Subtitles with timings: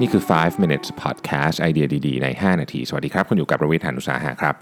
[0.00, 4.54] นี่คือ 5 minutes podcast ไอเดียดี ๆ ใน 5 นาที สวัสดีครับ คุณอยู่กับประวิทยานุสาหะครับ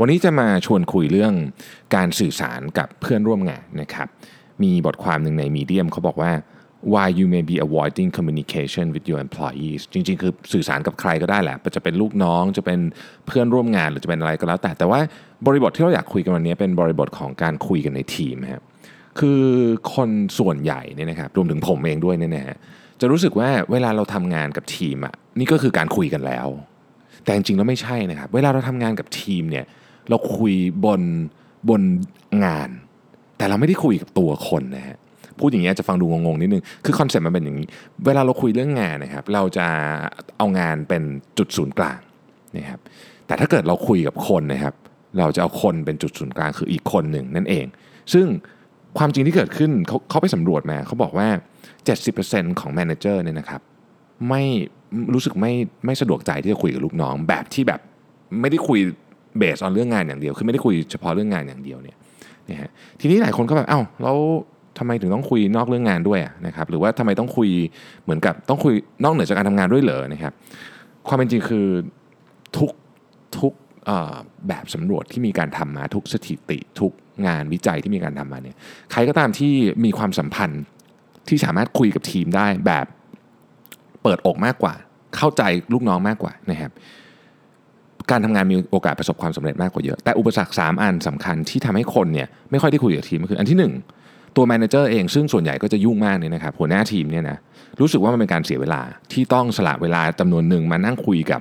[0.00, 1.34] วันนี้จะมาชวนคุยเรื่อง
[1.94, 4.08] การสื่อสารกับเพื่อนร่วมงานนะครับ
[4.62, 6.32] มีบทความหนึ่งในมีเดียมเขาบอกว่า
[6.92, 12.80] why you may be avoiding communication with your employees จริง ๆ คือสื่อสารกับใครก็ได้แหละ จะเป็นลูกน้อง จะเป็น
[13.26, 15.00] เพื่อนร่วมงาน หรือจะเป็นอะไรก็แล้วแต่ แต่ว่า
[15.46, 18.62] บริบทที่เราอยากคุยกันวันนี้เป็นบริบทของการคุยกันในทีมครับ
[19.18, 19.42] คือ
[19.94, 22.58] คนส่วนใหญ่เนี่ยนะครับ รวมถึงผมเองด้วยเนี่ยนะฮะ
[23.00, 26.48] จะรู้สึกว่าเวลาเราทำงานกับทีมอะนี่ก็คือการคุยกันแล้ว
[27.24, 29.64] แต่จริงๆแล้วไม่ใช่นะครับ เวลาเราทำงานกับทีมเนี่ย
[30.08, 31.02] เราคุยบน
[31.68, 31.82] บน
[32.44, 32.68] งาน
[33.38, 34.96] แต่เราไม่ได้คุยกับตัวคนนะฮะ
[35.38, 37.66] พูดอย่างนี้อาจจะฟังดูงงๆนิดนึง คือคอนเซ็ปต์มันเป็นอย่างนี้
[38.06, 39.66] เวลาเราคุยเรื่องงานนะครับ เราจะ
[40.38, 41.02] เอางานเป็น
[41.38, 41.98] จุดศูนย์กลาง
[42.56, 42.80] นะครับ
[43.26, 44.74] แต่ถ้าเกิดเราคุยกับคนนะครับ
[45.18, 47.66] เราจะเอาคนเป็นจุดศูนย์กลางคืออีกคนหนึ่งนั่นเอง
[48.12, 48.26] ซึ่ง
[48.98, 51.28] ความจริงที่เกิดขึ้นเขาเขาไปสำรวจมาเขาบอกว่า
[51.94, 53.60] 70%ของแมเนเจอร์เนี่ยนะครับ
[54.28, 54.42] ไม่
[55.14, 55.52] รู้สึกไม่
[55.84, 57.80] ไม่สะดวกใจที่จะคุยกับลูกน้อง แบบที่แบบ
[58.40, 58.78] ไม่ได้คุย
[59.38, 61.96] เบสออนเรื่องงานอย่างเดียว คือไม่ได้คุยเฉพาะเรื่องงานอย่างเดียวเนี่ย
[62.50, 62.70] นะฮะ
[63.00, 64.16] ทีนี้หลายคนก็แบบเอ้าแล้ว
[64.78, 67.48] ทำไมถึงต้องคุยนอกเรื่องงานด้วยนะครับหรือว่าทำไมต้องคุย
[68.04, 70.32] เหมือนกับต้องคุยนอกเหนือจากการทำงานด้วยเหรอนะครับ
[71.08, 71.66] ความเป็นจริงคือ
[72.56, 72.70] ทุก
[73.38, 73.52] ทุก
[74.48, 76.92] แบบสำรวจที่มีการทำมาทุกสถิติทุก
[77.26, 78.56] งานวิจัยที่มีการทำมาเนี่ย
[78.92, 79.52] ใครก็ตามที่
[79.84, 80.62] มีความสัมพันธ์
[81.28, 82.86] ที่สามารถคุยกับทีมได้แบบ
[84.02, 84.74] เปิดอกมากกว่า
[85.16, 86.72] เข้าใจลูกน้องมากกว่านะครับ
[88.10, 93.58] การทำงานมีโอกาสประสบความสำเร็จมากกว่าเยอะ แต่อุปสรรค 3 อันสำคัญที่ทำให้คนเนี่ยไม่ค่อยได้คุยกับทีมก็คืออันที่
[93.98, 97.38] 1 ตัวแมเนเจอร์เองซึ่งส่วนใหญ่ก็จะยุ่งมากเนี่ยนะครับหัวหน้าทีมเนี่ยนะ
[97.80, 101.40] รู้สึกว่ามันเป็นการเสียเวลาที่ต้องสละเวลาจำนวนหนึ่งมานั่งคุยกับ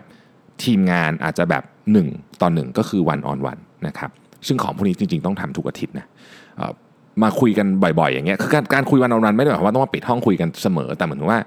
[0.63, 4.11] ทีมงานอาจจะแบบ 1 ต่อหนึ่งก็คือวันออนวันนะครับ
[4.47, 6.05] ซึ่งของพวกนี้จริงๆต้องทำทุกอาทิตย์นะ
[7.23, 11.39] มาคุยกันบ่อยๆอย่างเงี้ยคือการการคุยวันออนวันไม่ได้หมายความว่าต้องมาปิดห้องคุยกันเสมอแต่เหมือนว่า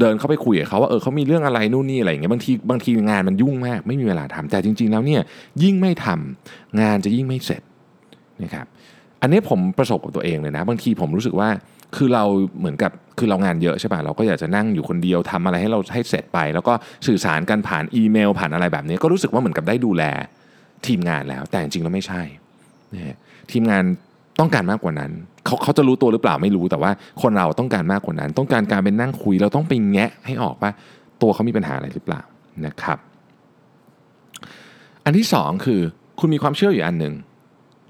[0.00, 5.20] เดินเข้าไปคุยกับเขาว่าเออเขามีเรื่องอะไรนู่นนี่อะไรอย่างเงี้ยบางทีบางทีงานมันยุ่งมาก ไม่มีเวลาทำแต่จริง ๆ แล้วเนี่ย
[5.62, 7.62] ยิ่งไม่ทำงานจะยิ่งไม่เสร็จ
[8.42, 8.66] นะครับ
[9.22, 11.48] อันนี้ผมประสบกับตัวเองเลยนะ บางทีผมรู้สึกว่า
[11.96, 12.24] คือเรา
[12.58, 16.72] เหมือนกับคือเรางานเยอะใช่ป่ะเราก็อยากจะนั่งอยู่คนเดียวทำอะไรให้เราให้เสร็จไป แล้วก็
[17.06, 20.02] สื่อสารกันผ่านอีเมล ผ่านอะไรแบบนี้ ก็รู้สึกว่าเหมือนกับได้ดูแล
[20.86, 22.22] ทีมงานแล้ว แต่จริงๆแล้วไม่ใช่
[22.94, 23.16] นะฮะ
[23.52, 23.84] ทีมงาน
[24.40, 25.10] ต้องการมากกว่านั้น
[25.46, 26.90] เขาเขาจะรู้ตัวหรือเปล่าไม่รู้แต่ว่า
[27.22, 30.70] คนเราต้องการมากกว่านั้น ต้องการการเป็นนั่งคุย เราต้องไปแงะให้ออกว่า
[31.22, 32.22] ตัวเขามีปัญหาอะไรหรือเปล่า
[32.66, 32.98] นะครับ
[35.04, 35.80] อันที่สองคือ
[36.20, 37.14] คุณมีความเชื่ออยู่อันหนึ่ง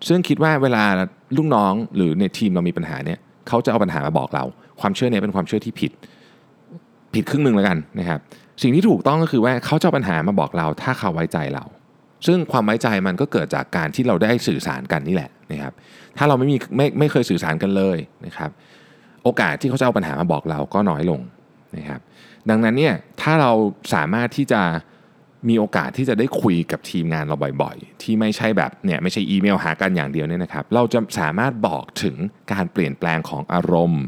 [0.08, 0.84] ซึ่งคิดว่าเวลา
[1.36, 3.18] ลูกน้องหรือในทีมเรามีปัญหาเนี่ย
[3.48, 4.44] เขาจะเอาปัญหามาบอกเรา
[4.80, 5.92] ความเชื่อเนี่ยเป็นความเชื่อที่ผิด
[7.14, 8.20] ผิดครึ่งหนึ่งแล้วกันนะครับ
[8.62, 11.64] สิ่งที่ถูกต้องก็คือว่าเขาจะเอาปัญหามาบอกเรา ถ้าเขาไว้ใจเรา
[12.26, 15.72] ซึ่งความไว้ใจมันก็เกิดจากการที่เราได้สื่อสารกันนี่แหละนะครับ
[16.16, 18.50] ถ้าเราไม่มีไม่ไม่เคยสื่อสารกันเลยนะครับ
[19.22, 21.20] โอกาสที่เขาจะเอาปัญหามาบอกเราก็น้อยลง
[21.76, 22.00] นะครับ
[22.50, 23.52] ดังนั้นเนี่ยถ้าเรา
[23.94, 24.62] สามารถที่จะ
[25.48, 32.16] มีโอกาสที่จะได้คุยกับทีมงานเราบ่อยๆ ที่ไม่ใช่แบบเนี่ยไม่ใช่อีเมลหากันอย่างเดียวเนี่ยนะครับ เราจะสามารถบอกถึง
[32.52, 34.02] การเปลี่ยนแปลงของอารมณ์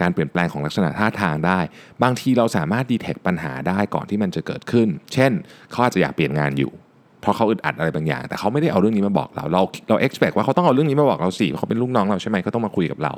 [0.00, 1.58] การเปลี่ยนแปลงของลักษณะท่าทางได้
[2.02, 5.32] บางทีเราสามารถดีเทคปัญหาได้ก่อนที่มันจะเกิดขึ้น เช่น
[5.70, 6.72] เขาอาจจะอยากเปลี่ยนงานอยู่
[7.20, 13.12] เพราะเขาอึดอัดอะไรบางอย่าง แต่เขาไม่ได้เอาเรื่องนี้มาบอกเรา เราเรา expect ว่าเขาต้องเอาเรื่องนี้มาบอกเราสิเขาเป็นลูกน้องเราใช่ไหมเขาต้องมาคุยกับเรา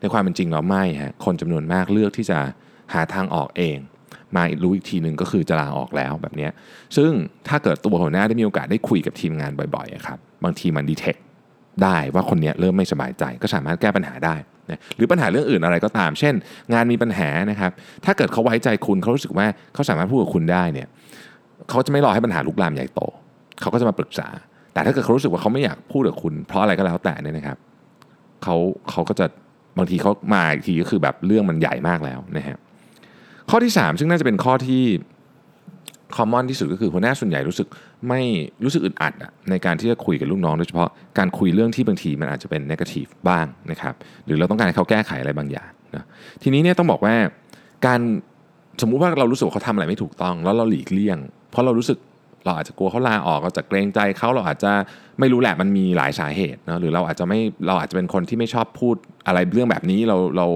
[0.00, 2.38] ในความเป็นจริงเราไม่ฮะคนจำนวนมากเลือกที่จะ
[2.94, 3.78] หาทางออกเอง
[4.36, 6.48] มารู้อีกทีหนึ่งก็คือจะลาออกแล้วแบบนี้
[6.96, 7.10] ซึ่ง
[7.48, 11.16] ถ้าเกิดตัวหัวหน้าได้มีโอกาสได้คุยกับทีมงานบ่อยๆครับบางทีมันดีเทค
[11.82, 14.34] ได้ว่าคนเนี้ยเริ่มไม่สบายใจก็สามารถแก้ปัญหาได้
[14.70, 16.34] นะหรือปัญหาเรื่องอื่นอะไรก็ตาม เช่น
[16.72, 17.70] งานมีปัญหานะครับ
[18.04, 20.88] ถ้าเกิดเขาไว้ใจคุณเขารู้สึกว่าเขาสามารถพูดกับคุณได้เนี่ย
[21.68, 23.00] เขาจะไม่รอให้ปัญหาลุกลามใหญ่โต
[23.60, 24.28] เขาก็จะมาปรึกษา
[24.72, 27.58] แต่ถ้าเกิดเขารู้สึกว่าเขาไม่อยากพูดกับคุณ เพราะอะไรก็แล้วแต่เนี่ยนะครับ
[28.42, 28.56] เขา
[28.90, 29.26] เขาก็จะ
[29.78, 32.58] บางทีเขามาอีกทีก็คือแบบเรื่องมันใหญ่มากแล้วนะฮะ
[33.50, 34.82] ข้อที่ 3 ซึ่งน่าจะเป็นข้อที่
[36.16, 37.66] คอมมอนที่สุดก็คือหัวหน้าส่วนใหญ่รู้สึก
[38.08, 38.20] ไม่
[38.64, 40.88] รู้สึกอึดอัดอในการที่จะคุยกับลูกน้องโดยเฉพาะ
[41.18, 43.94] การคุยเรื่องที่บางทีมันอาจจะเป็นนกาทีฟบ้างนะครับ
[44.26, 46.04] หรือเราต้องการให้เขาแก้ไขอะไรบางอย่างนะ
[46.42, 47.14] ทีนี้เนี่ยต้องบอกว่า
[47.86, 48.00] การ
[48.80, 51.18] สมมุติว่าเรารู้สึกเขาทำอะไรไม่ถูกต้อง แล้วเราหลีกเลี่ยง
[51.50, 51.98] เพราะเรารู้สึก
[52.44, 54.72] เราอาจจะกลัวเขาลาออกเราจะเกรงใจเขาเราอาจจะ
[55.18, 58.96] ไม่รู้แหละมันมีหลายสาเหตุนะหรือเราอาจจะไม่เราอาจจะเป็นคนที่ไม่ชอบพูด
[59.26, 60.46] อะไรเรื่องแบบนี้เราเรา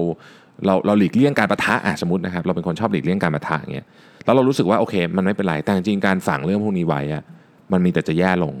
[0.65, 3.87] เราเราหลีกเลี่ยงการประทะอะสมมตินะครับเราเป็นคนชอบหลีกเลี่ยงการประทะอย่างเงี้ย
[4.25, 7.23] แล้วเรารู้สึกว่าโอเค มันไม่เป็นไรแต่จริงการฝังเรื่องพวกนี้ไว้อะ
[7.71, 8.53] มันมีแต่จะแย่ลง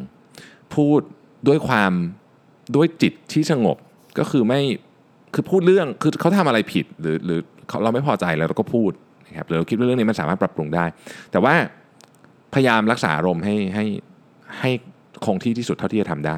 [0.75, 1.01] พูด
[1.47, 1.91] ด้วยความ
[2.75, 3.77] ด้วยจิตที่สงบ
[4.19, 4.61] ก็คือไม่
[5.33, 8.91] คือพูดเรื่องคือเขาทำอะไรผิดหรือหรือเขาเราไม่พอใจแล้วเราก็พูด
[9.27, 10.85] นะครับหรือเราคิดว่าเรื่องนี้มันสามารถปรับปรุงได้
[11.31, 11.53] แต่ว่า
[12.53, 13.85] พยายามรักษาอารมณ์ให้ให้
[14.59, 14.71] ให้
[15.25, 16.37] คงที่ที่สุดเท่าที่จะทำได้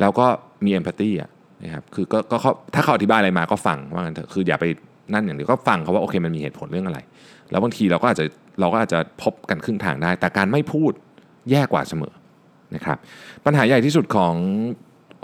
[0.00, 0.26] แล้วก็
[0.64, 1.30] มีเอมพัตตีอะ
[1.64, 4.64] นะครับคือก็ก็เขาถ้าเขาอธิบายอะไรมาก็ฟังว่างั้นเถอะคืออย่าไป
[5.12, 6.98] นั่นอย่างเดียวก็ฟังเขาว่าโอเคมันมีเหตุผลเรื่องอะไร
[7.50, 8.24] แล้วบางทีเราก็อาจจะ
[8.60, 10.92] เราก็อาจจะพบกันครึ่งทางได้ แต่การไม่พูด
[11.50, 12.14] แย่กว่าเสมอ
[12.74, 12.98] นะครับ
[13.44, 14.34] ปัญหาใหญ่ที่สุดของ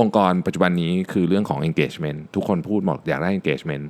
[0.01, 3.85] องค์กรปัจจุบันนี้คือเรื่องของ engagement ทุกคนพูดหมดอยากได้ engagement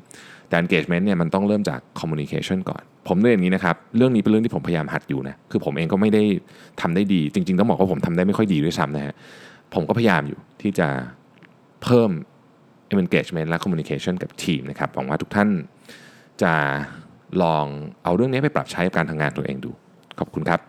[0.48, 6.22] แต่ engagement เนี่ยมันต้องเริ่มจาก communication ก่อน ผมเรียนอย่างนี้นะครับ เรื่องนี้เป็นเรื่องที่ผมพยายามหัดอยู่นะ คือผมเองก็ไม่ได้
[6.80, 9.14] ทำได้ดี จริง ๆ ต้องบอกว่าผมทำได้ไม่ค่อยดีด้วยซ้ำนะฮะ
[9.74, 10.88] ผมก็พยายามอยู่ที่จะ
[11.82, 12.10] เพิ่ม
[13.04, 15.48] engagement และ communication กับทีมนะครับหวังว่าทุกท่าน
[16.42, 16.54] จะ
[17.42, 17.66] ลอง
[18.04, 19.70] เอาเรื่องนี้ไปปรับใช้กับการทำงานตัวเองดู
[20.18, 20.60] ขอบคุณครับ